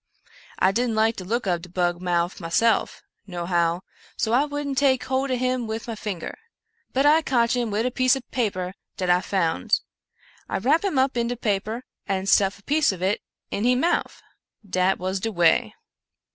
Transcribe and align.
I 0.57 0.71
didn't 0.71 0.95
like 0.95 1.17
de 1.17 1.23
look 1.23 1.45
ob 1.45 1.61
de 1.61 1.69
bug 1.69 1.99
moufif, 2.01 2.39
myself, 2.39 3.03
nohow, 3.27 3.81
so 4.17 4.33
I 4.33 4.45
wouldn't 4.45 4.79
take 4.79 5.03
hold 5.03 5.29
ob 5.29 5.37
him 5.37 5.67
wid 5.67 5.85
my 5.87 5.93
finger, 5.93 6.39
but 6.91 7.05
I 7.05 7.21
cotch 7.21 7.55
him 7.55 7.69
wid 7.69 7.85
a 7.85 7.91
piece 7.91 8.15
ob 8.17 8.23
paper 8.31 8.73
dat 8.97 9.11
I 9.11 9.21
found. 9.21 9.81
I 10.49 10.57
rap 10.57 10.83
him 10.83 10.97
up 10.97 11.17
in 11.17 11.27
de 11.27 11.37
paper 11.37 11.83
and 12.07 12.27
stuff 12.27 12.57
a 12.57 12.63
piece 12.63 12.91
of 12.91 13.03
it 13.03 13.21
in 13.51 13.63
he 13.63 13.75
mouff— 13.75 14.23
dat 14.67 14.97
was 14.97 15.19
de 15.19 15.31
way." 15.31 15.75